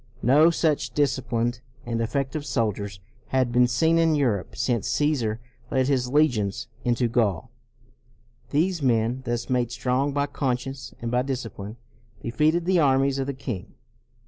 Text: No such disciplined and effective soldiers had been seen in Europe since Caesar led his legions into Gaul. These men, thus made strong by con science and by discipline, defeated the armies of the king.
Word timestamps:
No 0.23 0.49
such 0.49 0.95
disciplined 0.95 1.61
and 1.85 2.01
effective 2.01 2.43
soldiers 2.43 2.99
had 3.27 3.51
been 3.51 3.67
seen 3.67 3.99
in 3.99 4.15
Europe 4.15 4.55
since 4.55 4.87
Caesar 4.89 5.39
led 5.69 5.89
his 5.89 6.09
legions 6.09 6.67
into 6.83 7.07
Gaul. 7.07 7.51
These 8.49 8.81
men, 8.81 9.21
thus 9.25 9.47
made 9.47 9.71
strong 9.71 10.11
by 10.11 10.25
con 10.25 10.57
science 10.57 10.95
and 11.03 11.11
by 11.11 11.21
discipline, 11.21 11.77
defeated 12.19 12.65
the 12.65 12.79
armies 12.79 13.19
of 13.19 13.27
the 13.27 13.35
king. 13.35 13.75